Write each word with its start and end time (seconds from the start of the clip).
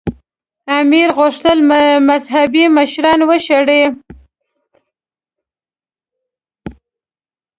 امیر 0.79 1.07
غوښتل 1.19 1.57
مذهبي 2.09 2.65
مشران 2.77 3.19
وشړي. 3.29 3.81